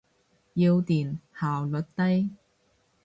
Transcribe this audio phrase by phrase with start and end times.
[0.03, 0.05] 要電，
[1.39, 2.31] 效率低。